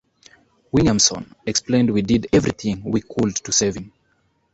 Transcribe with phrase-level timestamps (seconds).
[0.71, 3.93] Williamson explained We did everything we could to save him.